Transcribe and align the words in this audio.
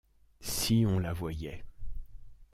Si 0.39 0.83
on 0.87 0.97
la 0.97 1.13
voyait… 1.13 1.63